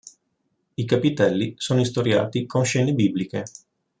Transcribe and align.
I 0.73 0.83
capitelli 0.83 1.53
sono 1.57 1.79
istoriati 1.79 2.47
con 2.47 2.65
scene 2.65 2.91
bibliche. 2.95 3.43